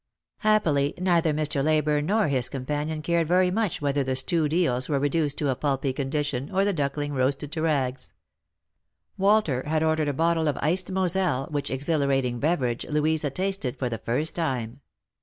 [0.39, 1.63] Happily, neither Mr.
[1.63, 5.55] Leyburne nor his companion cared very much whether the stewed eels were reduced to a
[5.55, 8.15] pulpy condition, or the duckling roasted to rags.
[9.15, 13.99] "Walter had ordered a bottle of iced Moselle, which exhilarating beverage Louisa tasted for the
[13.99, 14.81] first time.